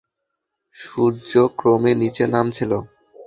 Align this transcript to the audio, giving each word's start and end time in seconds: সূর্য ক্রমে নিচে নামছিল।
সূর্য 0.75 1.31
ক্রমে 1.59 1.91
নিচে 2.01 2.23
নামছিল। 2.27 2.71